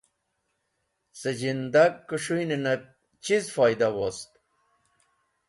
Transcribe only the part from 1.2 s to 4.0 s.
zhimdag kẽs̃hũnẽnẽb chiz foyda